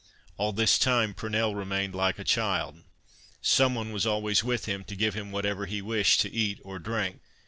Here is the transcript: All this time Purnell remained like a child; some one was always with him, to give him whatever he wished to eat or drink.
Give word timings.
All 0.35 0.51
this 0.51 0.79
time 0.79 1.13
Purnell 1.13 1.53
remained 1.53 1.93
like 1.93 2.17
a 2.17 2.23
child; 2.23 2.81
some 3.39 3.75
one 3.75 3.91
was 3.91 4.07
always 4.07 4.43
with 4.43 4.65
him, 4.65 4.83
to 4.85 4.95
give 4.95 5.13
him 5.13 5.31
whatever 5.31 5.67
he 5.67 5.79
wished 5.79 6.21
to 6.21 6.33
eat 6.33 6.57
or 6.63 6.79
drink. 6.79 7.21